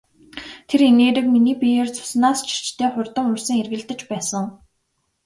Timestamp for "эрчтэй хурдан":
2.55-3.27